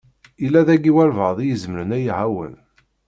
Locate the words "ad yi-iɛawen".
1.97-2.53